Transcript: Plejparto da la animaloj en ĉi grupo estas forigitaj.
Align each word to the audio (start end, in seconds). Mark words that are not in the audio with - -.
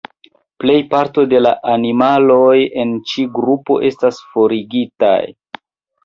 Plejparto 0.61 1.25
da 1.33 1.41
la 1.45 1.49
animaloj 1.73 2.55
en 2.83 2.93
ĉi 3.11 3.25
grupo 3.35 3.77
estas 3.91 4.19
forigitaj. 4.31 5.19